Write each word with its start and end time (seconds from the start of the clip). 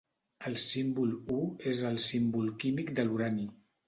El 0.51 0.55
símbol 0.61 1.11
U 1.35 1.37
és 1.71 1.81
el 1.89 1.99
símbol 2.05 2.49
químic 2.65 2.91
de 3.01 3.07
l'urani. 3.11 3.47